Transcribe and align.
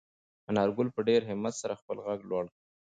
انارګل 0.49 0.87
په 0.95 1.01
ډېر 1.09 1.21
همت 1.29 1.53
سره 1.61 1.79
خپل 1.81 1.97
غږ 2.05 2.19
لوړ 2.29 2.45
کړ. 2.51 2.55